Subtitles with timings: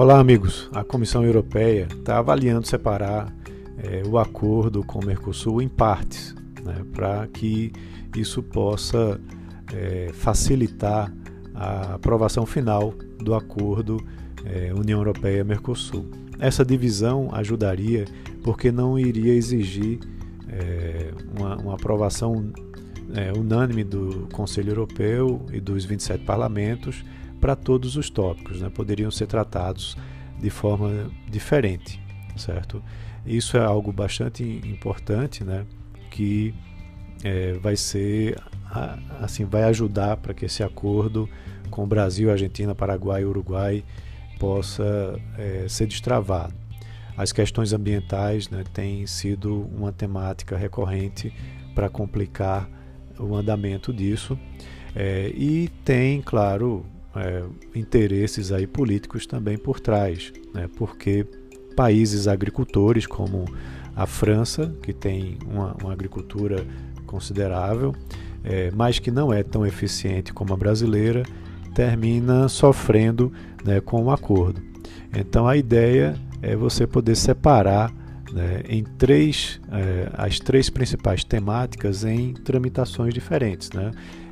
[0.00, 0.66] Olá, amigos.
[0.72, 3.30] A Comissão Europeia está avaliando separar
[3.76, 6.34] é, o acordo com o Mercosul em partes,
[6.64, 7.70] né, para que
[8.16, 9.20] isso possa
[9.70, 11.12] é, facilitar
[11.54, 14.02] a aprovação final do acordo
[14.42, 16.10] é, União Europeia-Mercosul.
[16.38, 18.06] Essa divisão ajudaria
[18.42, 19.98] porque não iria exigir
[20.48, 22.50] é, uma, uma, aprovação
[23.14, 27.04] é, unânime do Conselho Europeu e dos 27 parlamentos
[27.40, 28.68] para todos os tópicos, né?
[28.68, 29.96] poderiam ser tratados
[30.38, 32.00] de forma diferente,
[32.36, 32.82] certo?
[33.24, 35.66] Isso é algo bastante importante, né?
[36.10, 36.54] Que
[37.22, 38.36] é, vai ser
[39.20, 41.28] assim vai ajudar para que esse acordo
[41.70, 43.84] com Brasil, Argentina, Paraguai e Uruguai
[44.38, 46.54] possa é, ser destravado.
[47.16, 51.32] As questões ambientais né, têm sido uma temática recorrente
[51.74, 52.68] para complicar
[53.18, 54.38] o andamento disso
[54.94, 56.86] é, e tem, claro,
[57.16, 57.42] é,
[57.74, 60.68] interesses aí políticos também por trás, né?
[60.76, 61.26] porque
[61.76, 63.44] países agricultores como
[63.96, 66.64] a França, que tem uma, uma agricultura
[67.06, 67.94] considerável,
[68.44, 71.22] é, mas que não é tão eficiente como a brasileira,
[71.74, 73.32] termina sofrendo
[73.64, 74.62] né, com o acordo.
[75.14, 77.92] Então a ideia é você poder separar
[78.32, 83.70] né, em três é, as três principais temáticas em tramitações diferentes.
[83.70, 83.90] Né?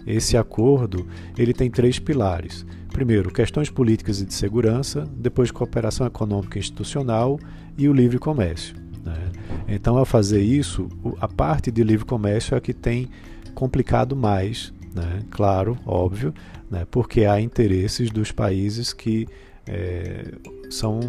[0.09, 1.07] Esse acordo
[1.37, 2.65] ele tem três pilares.
[2.89, 7.39] Primeiro, questões políticas e de segurança, depois cooperação econômica e institucional
[7.77, 8.75] e o livre comércio.
[9.05, 9.31] Né?
[9.69, 10.89] Então, ao fazer isso,
[11.21, 13.09] a parte de livre comércio é a que tem
[13.55, 15.21] complicado mais, né?
[15.31, 16.33] claro, óbvio,
[16.71, 16.87] né?
[16.91, 19.29] porque há interesses dos países que
[19.67, 20.25] é,
[20.71, 21.01] são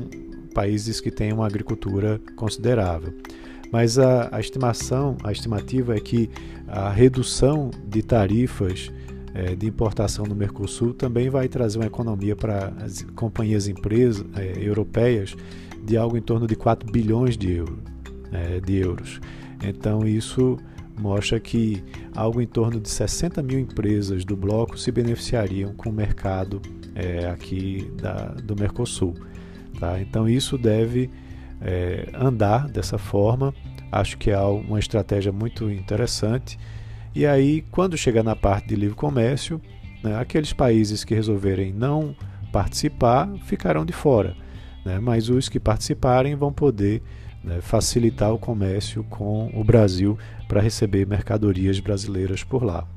[0.53, 3.13] países que têm uma agricultura considerável.
[3.71, 6.29] Mas a, a estimação, a estimativa é que
[6.67, 8.91] a redução de tarifas
[9.33, 14.53] é, de importação no Mercosul também vai trazer uma economia para as companhias empresas é,
[14.57, 15.35] europeias
[15.83, 17.79] de algo em torno de 4 bilhões de, euro,
[18.31, 19.19] é, de euros.
[19.63, 20.57] Então isso
[20.99, 21.83] mostra que
[22.15, 26.61] algo em torno de 60 mil empresas do bloco se beneficiariam com o mercado
[26.95, 29.13] é, aqui da, do Mercosul.
[29.79, 30.01] Tá?
[30.01, 31.09] Então isso deve
[31.61, 33.53] é, andar dessa forma.
[33.91, 36.57] Acho que é uma estratégia muito interessante.
[37.15, 39.61] E aí, quando chegar na parte de livre comércio,
[40.03, 42.15] né, aqueles países que resolverem não
[42.51, 44.35] participar ficarão de fora.
[44.85, 47.01] Né, mas os que participarem vão poder
[47.43, 50.17] né, facilitar o comércio com o Brasil
[50.47, 52.87] para receber mercadorias brasileiras por lá.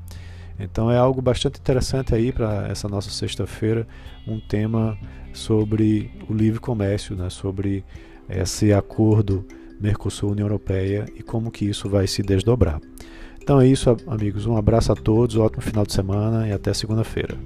[0.59, 3.87] Então é algo bastante interessante aí para essa nossa sexta-feira,
[4.27, 4.97] um tema
[5.33, 7.83] sobre o livre comércio, né, sobre
[8.29, 9.45] esse acordo
[9.79, 12.79] Mercosul-União Europeia e como que isso vai se desdobrar.
[13.41, 14.45] Então é isso, amigos.
[14.45, 17.37] Um abraço a todos, um ótimo final de semana e até segunda-feira.